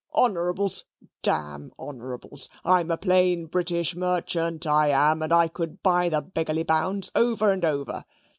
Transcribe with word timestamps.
Honourables? 0.15 0.85
Damn 1.21 1.71
Honourables. 1.77 2.49
I 2.65 2.79
am 2.79 2.89
a 2.89 2.97
plain 2.97 3.45
British 3.45 3.95
merchant 3.95 4.65
I 4.65 4.87
am, 4.87 5.21
and 5.21 5.53
could 5.53 5.83
buy 5.83 6.09
the 6.09 6.23
beggarly 6.23 6.65
hounds 6.67 7.11
over 7.15 7.51
and 7.53 7.63
over. 7.63 8.05